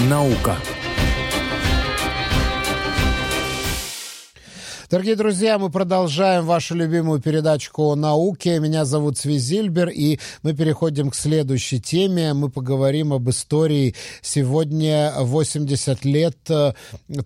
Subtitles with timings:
[0.00, 0.56] Наука.
[4.90, 8.58] Дорогие друзья, мы продолжаем вашу любимую передачку о науке.
[8.58, 12.32] Меня зовут Свизильбер, и мы переходим к следующей теме.
[12.32, 13.94] Мы поговорим об истории.
[14.22, 16.72] Сегодня 80 лет э,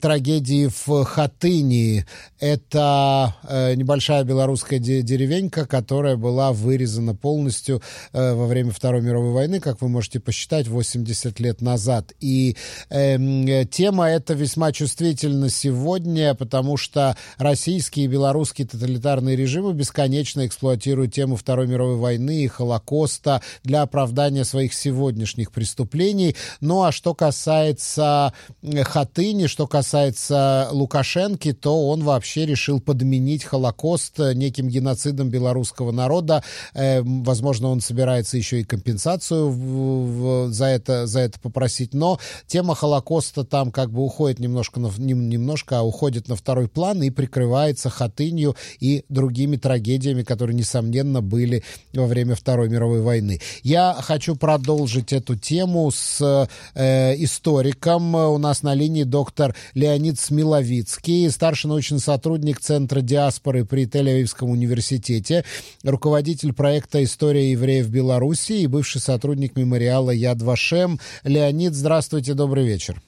[0.00, 2.04] трагедии в Хатыни.
[2.40, 7.80] Это э, небольшая белорусская деревенька, которая была вырезана полностью
[8.12, 12.12] э, во время Второй мировой войны, как вы можете посчитать, 80 лет назад.
[12.18, 12.56] И
[12.90, 17.16] э, тема эта весьма чувствительна сегодня, потому что
[17.52, 24.46] российские и белорусские тоталитарные режимы бесконечно эксплуатируют тему Второй мировой войны и Холокоста для оправдания
[24.46, 26.34] своих сегодняшних преступлений.
[26.62, 34.68] Ну а что касается Хатыни, что касается Лукашенки, то он вообще решил подменить Холокост неким
[34.68, 36.42] геноцидом белорусского народа.
[36.72, 41.92] Э, возможно, он собирается еще и компенсацию за, это, за это попросить.
[41.92, 46.66] Но тема Холокоста там как бы уходит немножко, на, не, немножко, а уходит на второй
[46.66, 53.00] план и прикрывается покрывается Хатынью и другими трагедиями, которые, несомненно, были во время Второй мировой
[53.00, 53.40] войны.
[53.64, 58.14] Я хочу продолжить эту тему с э, историком.
[58.14, 65.44] У нас на линии доктор Леонид Смиловицкий, старший научный сотрудник Центра диаспоры при Тель-Авивском университете,
[65.82, 71.00] руководитель проекта «История евреев Беларуси» и бывший сотрудник мемориала «Яд Вашем».
[71.24, 73.02] Леонид, здравствуйте, добрый вечер.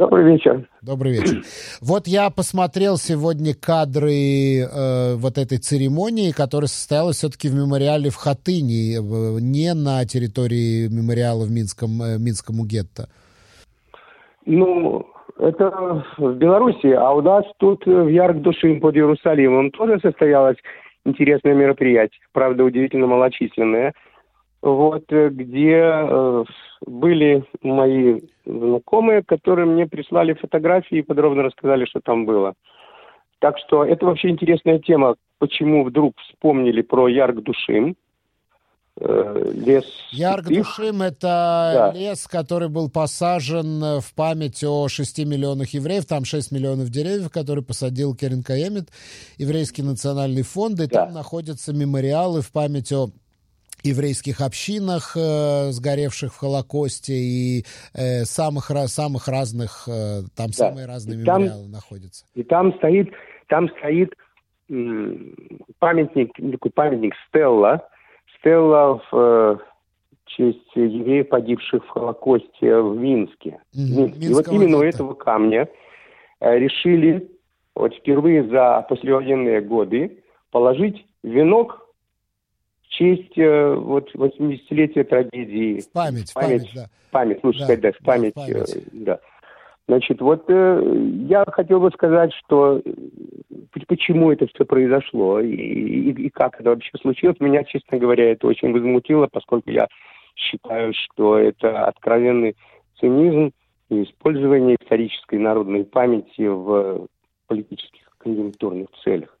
[0.00, 0.66] Добрый вечер.
[0.80, 1.42] Добрый вечер.
[1.82, 8.16] Вот я посмотрел сегодня кадры э, вот этой церемонии, которая состоялась все-таки в мемориале в
[8.16, 8.96] Хатыни,
[9.42, 13.10] не на территории мемориала в Минском, э, Минскому гетто.
[14.46, 15.04] Ну,
[15.38, 20.56] это в Беларуси, а у нас тут в Ярк-Душим под Иерусалимом тоже состоялось
[21.04, 23.92] интересное мероприятие, правда, удивительно малочисленное–
[24.62, 26.44] вот, э, где э,
[26.86, 32.54] были мои знакомые, которые мне прислали фотографии и подробно рассказали, что там было.
[33.38, 37.96] Так что это вообще интересная тема, почему вдруг вспомнили про Ярк-Душим,
[39.00, 39.86] э, лес.
[40.12, 41.22] Ярк-Душим– это
[41.74, 41.92] да.
[41.94, 46.04] лес, который был посажен в память о 6 миллионах евреев.
[46.04, 48.90] Там 6 миллионов деревьев, которые посадил Керен Каемит,
[49.38, 50.80] Еврейский национальный фонд.
[50.80, 51.06] И да.
[51.06, 53.08] там находятся мемориалы в память о
[53.82, 57.64] еврейских общинах, э, сгоревших в Холокосте, и
[57.94, 60.52] э, самых, самых разных, э, там да.
[60.52, 62.24] самые разные и мемориалы там, находятся.
[62.34, 63.10] И там стоит,
[63.48, 64.14] там стоит
[65.78, 67.88] памятник, такой памятник Стелла,
[68.38, 69.58] Стелла в э,
[70.26, 73.60] честь евреев, погибших в Холокосте в Минске.
[73.74, 74.18] Mm-hmm.
[74.18, 75.68] И вот именно у этого камня
[76.40, 77.30] э, решили
[77.74, 81.79] вот впервые за послевоенные годы положить венок
[83.00, 85.80] честь э, вот 80-летия трагедии.
[85.80, 86.86] В память, в память, память, да.
[87.10, 88.76] Память, лучше да, сказать, да, в память, да, в память.
[88.76, 89.20] Э, да.
[89.88, 92.82] Значит, вот э, я хотел бы сказать, что
[93.88, 97.40] почему это все произошло и, и, и как это вообще случилось.
[97.40, 99.88] Меня, честно говоря, это очень возмутило, поскольку я
[100.36, 102.54] считаю, что это откровенный
[103.00, 103.52] цинизм
[103.88, 107.06] и использование исторической народной памяти в
[107.48, 109.39] политических конъюнктурных целях.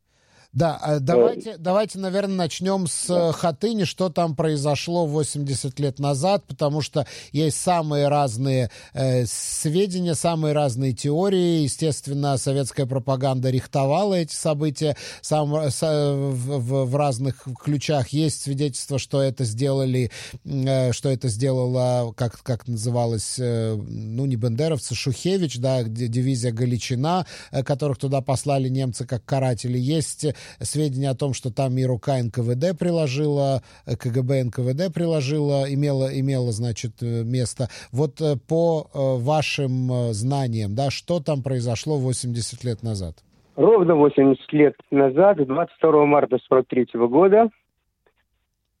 [0.52, 3.30] Да, э, давайте, давайте, наверное, начнем с да.
[3.30, 10.52] Хатыни, что там произошло 80 лет назад, потому что есть самые разные э, сведения, самые
[10.52, 11.62] разные теории.
[11.62, 18.08] Естественно, советская пропаганда рихтовала эти события сам, с, в, в, разных ключах.
[18.08, 20.10] Есть свидетельство, что это сделали,
[20.44, 27.24] э, что это сделала, как, как называлось, э, ну, не бендеровцы, Шухевич, да, дивизия Галичина,
[27.52, 29.78] э, которых туда послали немцы как каратели.
[29.78, 30.26] Есть
[30.60, 36.52] сведения о том, что там и рука НКВД приложила, э, КГБ НКВД приложила, имела, имела
[36.52, 37.68] значит, э, место.
[37.92, 43.16] Вот э, по вашим знаниям, да, что там произошло 80 лет назад?
[43.56, 47.50] Ровно 80 лет назад, 22 марта 43 года,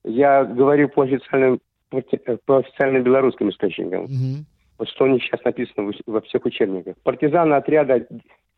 [0.04, 1.60] я говорю по официальным,
[1.90, 4.44] по официальным белорусским источникам, угу.
[4.78, 6.96] вот что у них сейчас написано во всех учебниках.
[7.02, 8.06] Партизаны отряда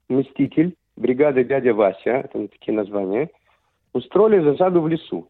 [0.08, 3.30] «Мститель» бригады дядя Вася, это такие названия,
[3.92, 5.28] устроили засаду в лесу.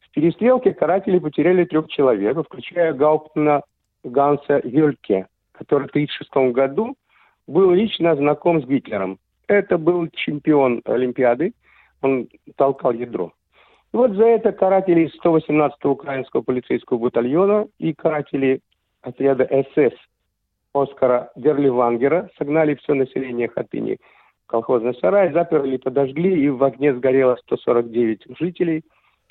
[0.00, 3.62] В перестрелке каратели потеряли трех человек, включая Гауптмана
[4.04, 6.96] Ганса Юльке, который в 1936 году
[7.46, 9.18] был лично знаком с Гитлером.
[9.46, 11.52] Это был чемпион Олимпиады,
[12.00, 13.32] он толкал ядро.
[13.92, 18.60] И вот за это каратели 118-го украинского полицейского батальона и каратели
[19.02, 19.94] отряда СС
[20.72, 23.98] Оскара Дерливангера согнали все население Хатыни
[24.46, 28.82] колхозный сарай, заперли, подожгли, и в огне сгорело 149 жителей.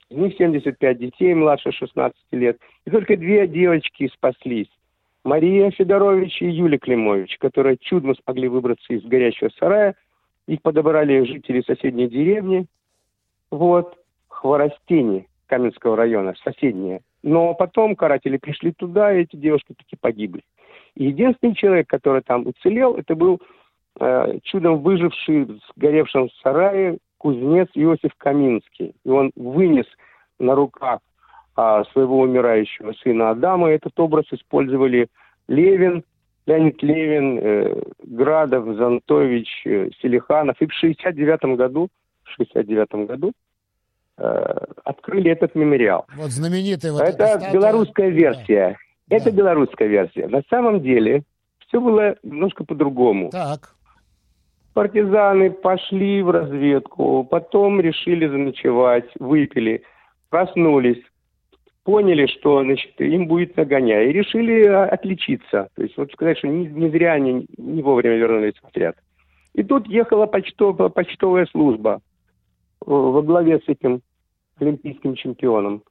[0.10, 2.58] Из них 75 детей младше 16 лет.
[2.86, 4.70] И только две девочки спаслись.
[5.24, 9.96] Мария Федорович и Юлия Климович, которые чудом смогли выбраться из горящего сарая.
[10.48, 12.66] Их подобрали жители соседней деревни.
[13.52, 13.96] Вот,
[14.28, 17.02] Хворостени Каменского района, соседние.
[17.24, 20.42] Но потом каратели пришли туда, и эти девушки таки погибли.
[20.96, 23.42] И единственный человек, который там уцелел, это был
[24.02, 28.96] э, чудом выживший в сгоревшем сарае кузнец Иосиф Каминский.
[29.04, 29.86] И он вынес
[30.40, 31.00] на руках
[31.56, 33.70] а, своего умирающего сына Адама.
[33.70, 35.08] Этот образ использовали
[35.48, 36.04] Левин,
[36.48, 40.60] Леонид Левин, э, Градов, Зантович, э, Селиханов.
[40.60, 41.90] И в 69 году,
[42.24, 43.34] в 69 году
[44.18, 46.08] э, открыли этот мемориал.
[46.16, 47.54] Вот знаменитый вот Это статуя...
[47.54, 48.78] белорусская версия.
[49.08, 49.16] Да.
[49.18, 49.38] Это да.
[49.38, 50.28] белорусская версия.
[50.28, 51.24] На самом деле
[51.68, 53.30] все было немножко по-другому.
[53.30, 53.76] Так.
[54.74, 59.84] Партизаны пошли в разведку, потом решили заночевать, выпили,
[60.30, 61.04] проснулись,
[61.84, 65.68] поняли, что значит, им будет нагоняй, и решили а, отличиться.
[65.76, 68.96] То есть вот сказать, что не, не зря они не вовремя вернулись в отряд.
[69.54, 72.00] И тут ехала почтовая, почтовая служба э,
[72.86, 74.02] во главе с этим
[74.58, 75.84] олимпийским чемпионом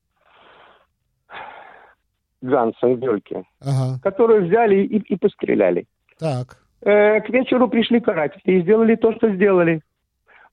[2.41, 4.01] Гансом Бельке, ага.
[4.03, 5.87] которые взяли и, и постреляли.
[6.19, 6.60] Так.
[6.83, 9.83] Э, к вечеру пришли каратели и сделали то, что сделали.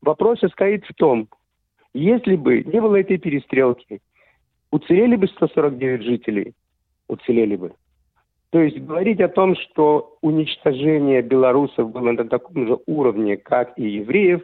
[0.01, 1.27] Вопрос состоит в том,
[1.93, 3.99] если бы не было этой перестрелки,
[4.71, 6.53] уцелели бы 149 жителей?
[7.07, 7.73] Уцелели бы.
[8.49, 13.87] То есть говорить о том, что уничтожение белорусов было на таком же уровне, как и
[13.87, 14.41] евреев,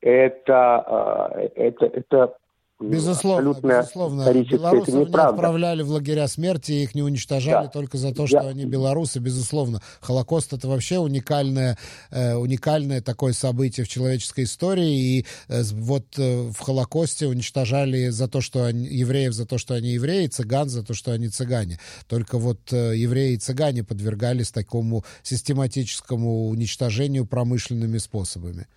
[0.00, 2.36] это, а, это, это
[2.80, 4.32] Безусловно, безусловно.
[4.32, 7.70] Белорусов не отправляли в лагеря смерти, их не уничтожали да.
[7.70, 8.48] только за то, что Я...
[8.50, 9.80] они белорусы, безусловно.
[10.00, 11.76] Холокост это вообще уникальное,
[12.12, 18.28] э, уникальное такое событие в человеческой истории, и э, вот э, в Холокосте уничтожали за
[18.28, 21.78] то, что они, евреев за то, что они евреи, цыган за то, что они цыгане.
[22.08, 28.68] Только вот э, евреи и цыгане подвергались такому систематическому уничтожению промышленными способами.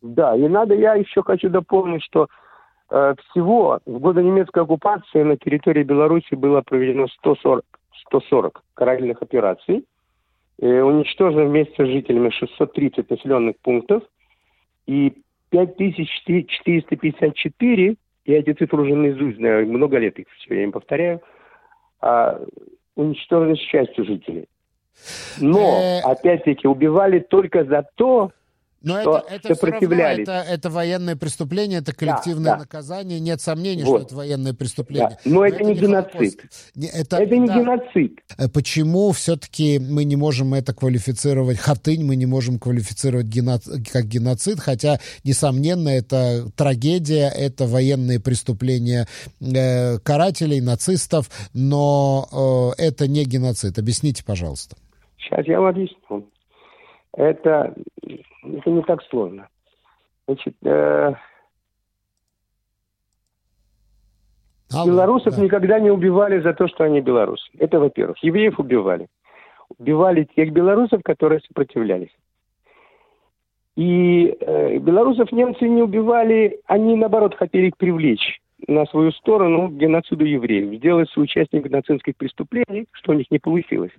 [0.00, 2.26] Да, и надо, я еще хочу дополнить, что
[3.30, 7.64] всего в годы немецкой оккупации на территории Беларуси было проведено 140,
[8.06, 9.86] 140 карательных операций.
[10.58, 14.02] И уничтожено вместе с жителями 630 населенных пунктов
[14.86, 15.14] и
[15.50, 21.20] 5454, я эти цифры уже наизусть знаю, много лет их все время повторяю,
[22.00, 22.40] а,
[22.96, 24.46] уничтожены с частью жителей.
[25.40, 28.32] Но, э, опять-таки, убивали только за то,
[28.82, 30.26] но что это, это сопротивлялись.
[30.26, 32.58] Равно, это, это военное преступление, это коллективное да, да.
[32.60, 33.20] наказание.
[33.20, 33.98] Нет сомнений, вот.
[33.98, 35.10] что это военное преступление.
[35.10, 35.18] Да.
[35.24, 36.42] Но, Но это, это не геноцид.
[36.74, 37.58] Не, это, это не да.
[37.58, 38.20] геноцид.
[38.38, 43.58] Э, почему все-таки мы не можем это квалифицировать, хатынь мы не можем квалифицировать гено,
[43.92, 49.06] как геноцид, хотя, несомненно, это трагедия, это военные преступления
[49.40, 53.78] э, карателей, нацистов, но э, это не геноцид.
[53.78, 54.76] Объясните, пожалуйста.
[55.18, 56.28] Сейчас я вам объясню.
[57.14, 57.74] Это
[58.42, 59.48] это не так сложно.
[60.26, 61.14] Значит, э,
[64.74, 65.42] а, белорусов да.
[65.42, 67.50] никогда не убивали за то, что они белорусы.
[67.58, 68.18] Это во-первых.
[68.22, 69.08] Евреев убивали.
[69.78, 72.14] Убивали тех белорусов, которые сопротивлялись.
[73.76, 80.24] И э, белорусов немцы не убивали, они наоборот хотели их привлечь на свою сторону геноциду
[80.24, 83.92] евреев, сделать соучастниками нацистских преступлений, что у них не получилось.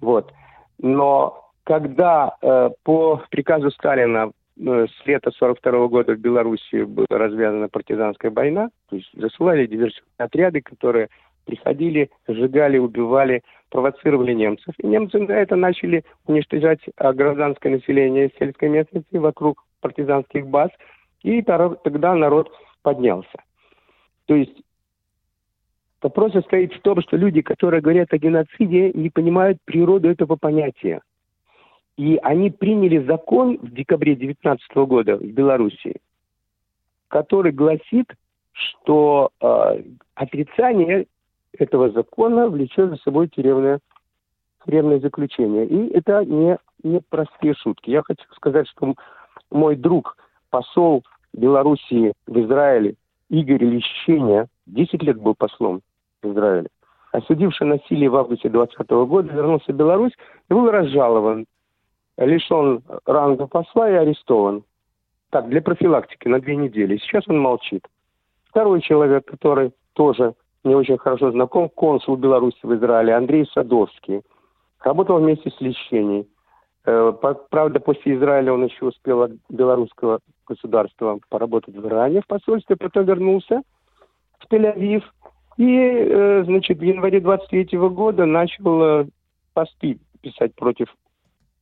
[0.00, 0.32] Вот.
[0.78, 7.68] Но когда э, по приказу Сталина э, с лета 42 года в Беларуси была развязана
[7.68, 11.08] партизанская война, то есть засылали диверсионные отряды, которые
[11.46, 14.74] приходили, сжигали, убивали, провоцировали немцев.
[14.78, 20.70] И немцы на это начали уничтожать гражданское население сельской местности вокруг партизанских баз,
[21.22, 22.50] и тогда народ
[22.82, 23.42] поднялся.
[24.26, 24.56] То есть
[26.02, 31.02] вопрос состоит в том, что люди, которые говорят о геноциде, не понимают природу этого понятия.
[31.96, 36.00] И они приняли закон в декабре 2019 года в Беларуси,
[37.08, 38.12] который гласит,
[38.52, 39.82] что э,
[40.14, 41.06] отрицание
[41.56, 43.78] этого закона влечет за собой тюремное,
[44.64, 45.66] тюремное заключение.
[45.66, 47.90] И это не, не простые шутки.
[47.90, 48.94] Я хочу сказать, что
[49.50, 50.16] мой друг,
[50.50, 52.94] посол Белоруссии в Израиле,
[53.28, 55.80] Игорь Лещеня, 10 лет был послом
[56.22, 56.68] в Израиле,
[57.12, 60.12] осудивший насилие в августе 2020 года, вернулся в Беларусь
[60.48, 61.46] и был разжалован
[62.16, 64.64] лишен ранга посла и арестован.
[65.30, 66.96] Так, для профилактики на две недели.
[66.98, 67.86] Сейчас он молчит.
[68.48, 74.22] Второй человек, который тоже не очень хорошо знаком, консул Беларуси в Израиле Андрей Садовский.
[74.80, 76.28] Работал вместе с Лещенией.
[76.86, 77.12] Э,
[77.50, 83.04] правда, после Израиля он еще успел от белорусского государства поработать в Иране в посольстве, потом
[83.04, 83.62] вернулся
[84.38, 85.02] в Тель-Авив
[85.56, 89.06] И, э, значит, в январе 23 года начал э,
[89.54, 90.94] посты писать против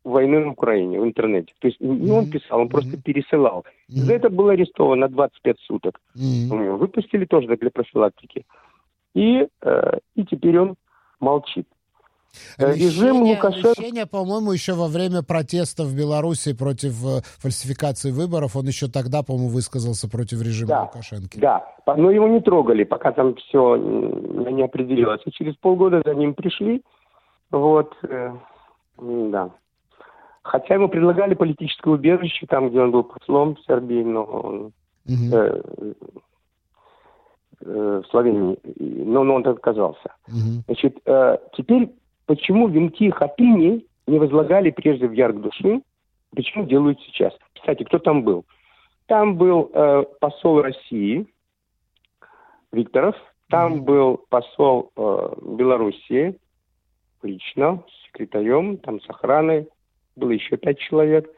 [0.04, 1.52] войны на Украине в интернете.
[1.58, 3.64] То есть не он писал, он просто пересылал.
[3.88, 6.00] За это был арестован на 25 суток.
[6.14, 8.44] Выпустили тоже для профилактики.
[9.14, 10.74] И, э, и теперь он
[11.20, 11.66] молчит.
[12.58, 13.80] Э, режим Лукашенко...
[13.80, 19.22] Лещения, по-моему, еще во время протестов в Беларуси против э, фальсификации выборов, он еще тогда,
[19.22, 21.38] по-моему, высказался против режима да, Лукашенко.
[21.38, 25.20] Да, но его не трогали, пока там все не определилось.
[25.26, 26.82] И через полгода за ним пришли,
[27.50, 27.94] вот,
[28.98, 29.50] да.
[30.42, 34.72] Хотя ему предлагали политическое убежище, там, где он был послом в Сербии, но он, угу.
[35.32, 35.62] э,
[37.60, 38.58] э, в Словении,
[39.04, 40.14] но, но он отказался.
[40.26, 40.64] Угу.
[40.66, 41.90] Значит, э, теперь
[42.26, 45.82] почему венки Хатыни не возлагали прежде в ярк души,
[46.34, 47.32] почему делают сейчас?
[47.54, 48.44] Кстати, кто там был?
[49.06, 51.26] Там был э, посол России
[52.72, 53.14] Викторов,
[53.48, 56.38] там mm был посол э, Белоруссии
[57.22, 59.68] лично, с секретарем, там с охраной,
[60.16, 61.30] было еще пять человек.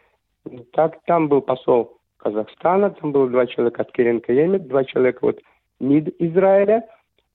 [0.73, 5.41] Так, там был посол Казахстана, там было два человека от Керенка Емет, два человека вот
[5.81, 6.89] МИД Израиля,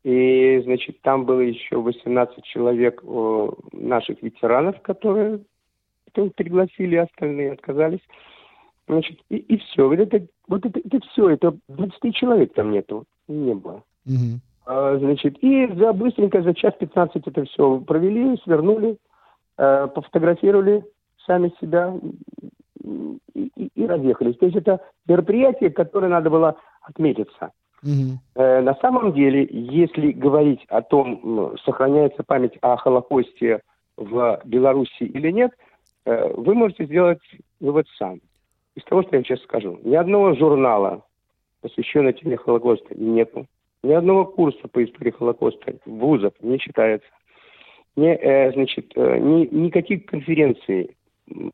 [0.03, 5.41] и, значит, там было еще 18 человек о, наших ветеранов, которые,
[6.35, 8.01] пригласили, остальные отказались.
[8.87, 9.87] Значит, и, и все.
[9.87, 13.83] Вот это, вот это, это все, это 20 человек там нету, не было.
[14.05, 14.39] Угу.
[14.65, 18.97] А, значит, и за быстренько, за час 15 это все провели, свернули,
[19.57, 20.83] э, пофотографировали
[21.25, 21.93] сами себя
[22.83, 24.37] и, и, и разъехались.
[24.37, 27.51] То есть это мероприятие, которое надо было отметиться.
[27.83, 28.19] Угу.
[28.35, 33.61] Э, на самом деле, если говорить о том, сохраняется память о Холокосте
[33.95, 35.51] в Беларуси или нет,
[36.05, 37.21] э, вы можете сделать
[37.59, 38.19] вывод сам.
[38.75, 39.79] Из того, что я сейчас скажу.
[39.83, 41.03] Ни одного журнала,
[41.61, 43.45] посвященного теме Холокоста, нету.
[43.83, 47.07] Ни одного курса по истории Холокоста вузов не читается.
[47.95, 50.95] Не, э, значит, э, ни, никаких конференций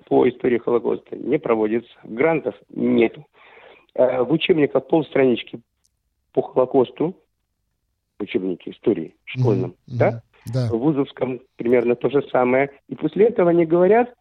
[0.05, 1.91] по истории Холокоста не проводится.
[2.03, 3.25] Грантов нету.
[3.93, 5.61] Э, в учебниках полстранички
[6.33, 7.15] по Холокосту
[8.19, 9.97] в учебнике истории школьном, mm-hmm.
[9.97, 10.21] да?
[10.53, 10.69] да?
[10.71, 12.71] В вузовском примерно то же самое.
[12.87, 14.13] И после этого они говорят,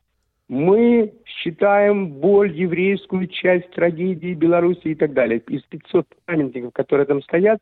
[0.49, 5.38] мы считаем боль еврейскую часть трагедии Беларуси и так далее.
[5.49, 7.61] Из 500 памятников, которые там стоят,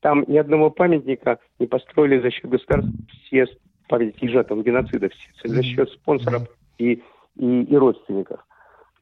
[0.00, 2.90] там ни одного памятника не построили за счет государства
[3.24, 3.46] все
[3.88, 7.02] памятники жертвам геноцида, все, за счет спонсоров и,
[7.36, 8.44] и, и родственников.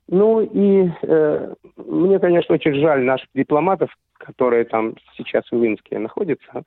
[0.08, 6.62] Ну и э, мне, конечно, очень жаль наших дипломатов, которые там сейчас в Минске находятся.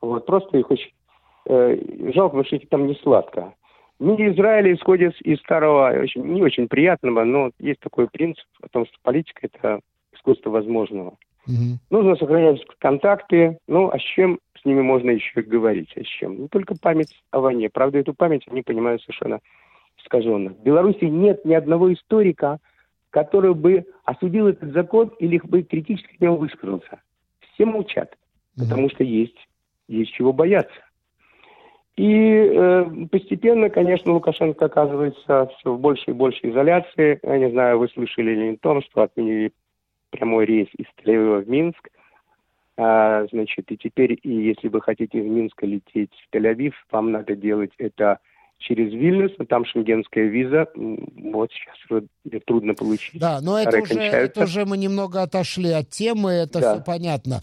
[0.00, 0.92] Вот, просто их очень
[1.46, 3.54] э, жалко, потому что там не сладко.
[4.00, 8.86] Мире Израиля исходит из старого, очень, не очень приятного, но есть такой принцип о том,
[8.86, 9.80] что политика– это
[10.12, 11.16] искусство возможного.
[11.46, 11.78] Угу.
[11.90, 16.38] Нужно сохранять контакты, ну, а с чем с ними можно еще говорить, а с чем?
[16.38, 17.68] Ну, только память о войне.
[17.70, 19.40] Правда, эту память они понимают совершенно
[20.04, 20.50] искаженно.
[20.50, 22.58] В Беларуси нет ни одного историка,
[23.10, 27.00] который бы осудил этот закон или бы критически к нему высказался.
[27.40, 28.16] Все молчат,
[28.56, 29.48] потому что есть,
[29.88, 30.80] есть чего бояться.
[31.96, 37.20] И э, постепенно, конечно, Лукашенко оказывается все в большей и большей изоляции.
[37.22, 39.52] Я не знаю, вы слышали или не том, что отменили
[40.10, 41.88] прямой рейс из Тель-Авива в Минск.
[42.76, 47.36] А, значит, и теперь, и если вы хотите из Минска лететь в Тель-Авив, вам надо
[47.36, 48.18] делать это
[48.58, 53.20] через Вильнюс, но там шенгенская виза, вот сейчас уже трудно получить.
[53.20, 56.74] Да, но это уже, это уже мы немного отошли от темы, это да.
[56.74, 57.40] все понятно.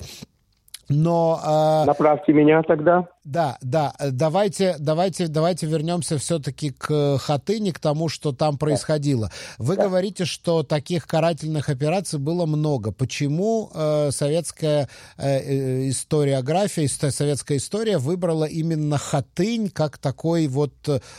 [0.91, 1.83] Но...
[1.83, 3.07] Э, Направьте меня тогда.
[3.23, 3.93] Да, да.
[4.11, 9.29] Давайте, давайте, давайте вернемся все-таки к Хатыни, к тому, что там происходило.
[9.57, 9.83] Вы да.
[9.83, 12.91] говорите, что таких карательных операций было много.
[12.91, 20.73] Почему э, советская э, э историография, советская история выбрала именно Хатынь как такой вот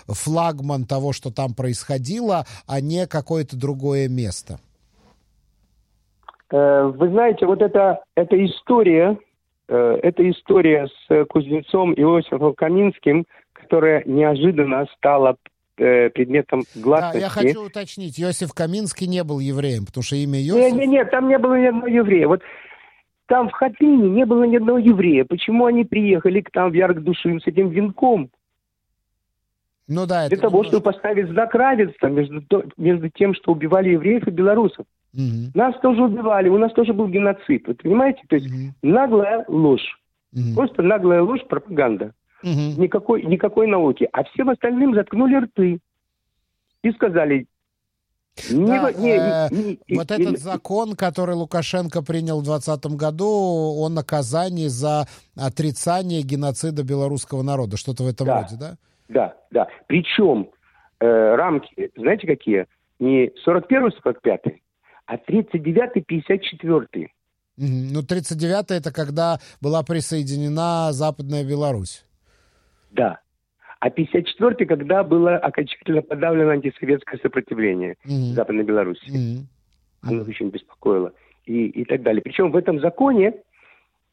[0.06, 4.58] флагман того, что там происходило, а не какое-то другое место?
[6.52, 9.18] Э, вы знаете, вот эта, эта история
[9.68, 15.36] это история с кузнецом Иосифом Каминским, которая неожиданно стала
[15.78, 17.18] э, предметом гласности.
[17.18, 20.56] Да, я хочу уточнить, Иосиф Каминский не был евреем, потому что имя Иосиф...
[20.56, 22.28] Нет, нет, нет, там не было ни одного еврея.
[22.28, 22.42] Вот
[23.26, 25.24] там в Хатыне не было ни одного еврея.
[25.24, 28.30] Почему они приехали к там в Ярк-Душим с этим венком?
[29.88, 32.42] Ну да, Для того, чтобы поставить знак равенства между,
[32.76, 34.86] между тем, что убивали евреев и белорусов.
[35.14, 35.52] Угу.
[35.54, 37.66] Нас тоже убивали, у нас тоже был геноцид.
[37.66, 38.22] Вы понимаете?
[38.28, 38.74] То есть угу.
[38.82, 40.00] наглая ложь.
[40.32, 40.54] Угу.
[40.54, 42.14] Просто наглая ложь, пропаганда.
[42.42, 42.80] Угу.
[42.80, 44.08] Никакой, никакой науки.
[44.12, 45.80] А всем остальным заткнули рты.
[46.82, 47.46] И сказали,
[48.50, 52.96] Не, да, не, э, не, не, вот не, этот закон, который Лукашенко принял в 2020
[52.96, 53.28] году,
[53.78, 57.76] он наказание за отрицание геноцида белорусского народа.
[57.76, 58.76] Что-то в этом да, роде, да?
[59.08, 59.68] Да, да.
[59.86, 60.50] Причем
[60.98, 62.66] э, рамки, знаете какие?
[62.98, 64.56] Не 41-45,
[65.06, 67.08] а 39-54.
[67.58, 67.66] Угу.
[67.92, 72.04] Ну, 39-й это когда была присоединена Западная Беларусь.
[72.90, 73.20] Да.
[73.80, 78.34] А 54-й, когда было окончательно подавлено антисоветское сопротивление mm-hmm.
[78.34, 79.10] Западной Беларуси.
[79.10, 79.44] Mm-hmm.
[80.02, 81.12] Оно очень беспокоило.
[81.46, 82.22] И, и так далее.
[82.22, 83.34] Причем в этом законе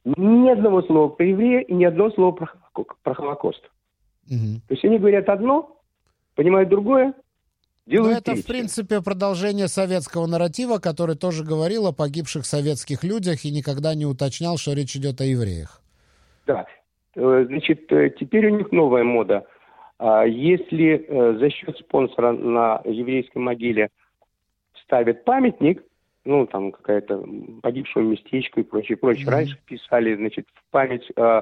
[0.03, 2.49] ни одного слова про еврея и ни одного слова про,
[3.03, 3.61] про Холокост.
[4.25, 4.67] Mm-hmm.
[4.67, 5.79] То есть они говорят одно,
[6.33, 7.13] понимают другое,
[7.89, 8.43] делают Но это, третье.
[8.43, 14.05] в принципе, продолжение советского нарратива, который тоже говорил о погибших советских людях и никогда не
[14.05, 15.81] уточнял, что речь идет о евреях.
[16.47, 16.65] Да.
[17.15, 19.45] Э, значит, э, теперь у них новая мода–
[19.99, 23.89] а если э, за счет спонсора на еврейской могиле
[24.83, 25.83] ставят памятник,
[26.23, 27.25] ну, там какая-то
[27.61, 29.27] погибшего местечко и прочее, прочее.
[29.27, 29.31] Mm-hmm.
[29.31, 31.41] Раньше писали, значит, в память о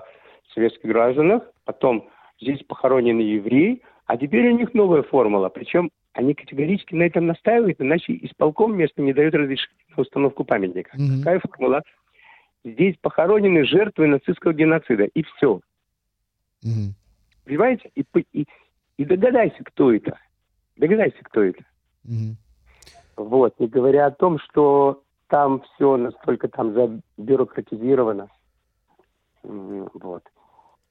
[0.53, 2.09] советских гражданах, потом
[2.41, 5.49] здесь похоронены евреи, а теперь у них новая формула.
[5.49, 10.97] Причем они категорически на этом настаивают, иначе исполком место не дает разрешения на установку памятника.
[10.97, 11.19] Mm-hmm.
[11.19, 11.83] Какая формула?
[12.63, 15.61] Здесь похоронены жертвы нацистского геноцида, и все.
[16.65, 16.89] Mm-hmm.
[17.45, 17.91] Понимаете?
[17.93, 18.47] И, и,
[18.97, 20.17] и догадайся, кто это.
[20.75, 21.63] Догадайся, кто это.
[22.07, 22.33] Mm-hmm.
[23.17, 23.59] Вот.
[23.59, 28.27] Не говоря о том, что там все настолько там забюрократизировано.
[29.43, 30.23] Вот.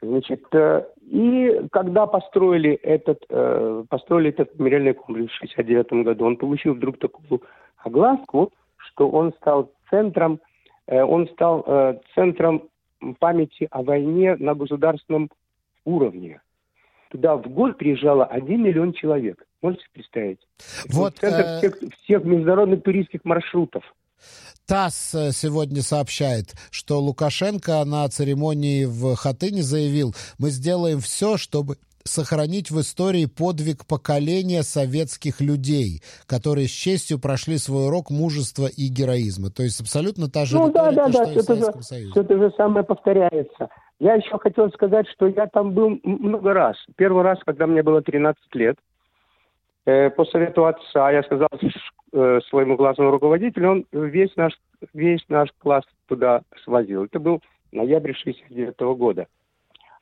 [0.02, 6.36] Значит, э, и когда построили этот, э, построили этот мемориальный комплекс в 69 году, он
[6.36, 7.42] получил вдруг такую
[7.78, 10.40] огласку, что он стал центром,
[10.86, 12.68] э, он стал центром
[13.18, 15.30] памяти о войне на государственном
[15.84, 16.40] уровне
[17.10, 19.44] туда в год приезжало 1 миллион человек.
[19.62, 20.40] Можете представить?
[20.90, 21.58] Вот, центр э...
[21.58, 23.82] всех, всех международных туристских маршрутов.
[24.66, 31.76] ТАСС э, сегодня сообщает, что Лукашенко на церемонии в Хатыне заявил, мы сделаем все, чтобы
[32.06, 38.88] сохранить в истории подвиг поколения советских людей, которые с честью прошли свой урок мужества и
[38.88, 39.50] героизма.
[39.50, 42.10] То есть абсолютно та же ну, да, да, что да, и в Советском же, Союзе.
[42.10, 43.68] Все это же самое повторяется.
[43.98, 46.76] Я еще хотел сказать, что я там был много раз.
[46.96, 48.76] Первый раз, когда мне было 13 лет,
[49.86, 51.48] э, по совету отца я сказал
[52.12, 54.52] э, своему классному руководителю, он весь наш,
[54.92, 57.04] весь наш класс туда свозил.
[57.04, 57.40] Это был
[57.72, 59.26] ноябрь 69 года.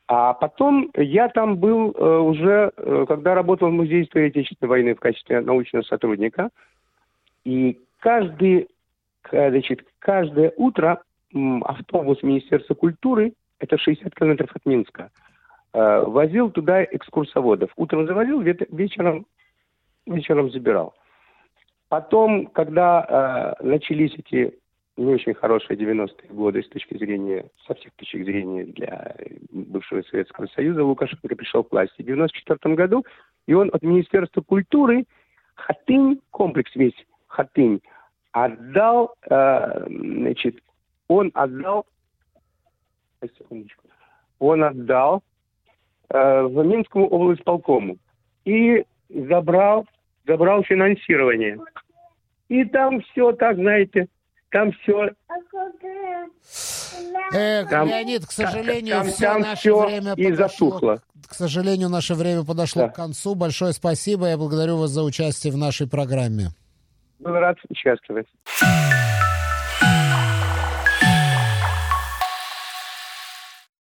[0.07, 2.73] А потом я там был э, уже,
[3.09, 6.51] когда работал в Музее истории Отечественной войны в качестве научного сотрудника.
[7.45, 8.69] И каждый,
[9.31, 11.03] значит, каждое утро
[11.63, 15.11] автобус Министерства культуры это 60 километров от Минска,
[15.73, 17.71] возил туда экскурсоводов.
[17.77, 19.27] Утром завозил, вечером,
[20.07, 20.95] вечером забирал.
[21.89, 24.59] Потом, когда э, начались эти
[24.97, 29.17] не очень хорошие 90-е годы с точки зрения, со всех точек зрения для
[29.51, 33.05] бывшего Советского Союза, Лукашенко пришел к власти в 94 году,
[33.47, 35.05] и он от Министерства культуры
[35.55, 36.95] Хатынь, комплекс весь
[37.27, 37.81] Хатынь,
[38.33, 40.61] отдал, э, значит,
[41.09, 41.87] он отдал
[44.39, 45.23] он отдал
[46.11, 47.97] э, в Минскому облсполкому
[48.45, 49.87] и забрал,
[50.27, 51.59] забрал финансирование.
[52.49, 54.07] И там все так, знаете,
[54.51, 55.11] там все...
[57.33, 61.03] Эх, там, Леонид, к сожалению, там, все там наше все время и подошло, засухло.
[61.29, 62.89] К сожалению, наше время подошло да.
[62.89, 63.35] к концу.
[63.35, 64.29] Большое спасибо.
[64.29, 66.49] Я благодарю вас за участие в нашей программе.
[67.19, 68.27] Был рад участвовать.